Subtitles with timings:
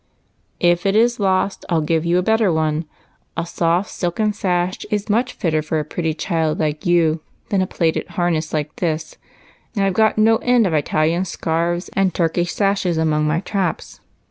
[0.73, 2.85] "If it is lost I '11 give you a better one.
[3.37, 7.67] A soft silken sash is much fitter for a pretty child like you than a
[7.67, 9.17] plated harness like this;
[9.75, 13.99] and I 've got no end of Italian scarfs and Turkish sashes among my traps.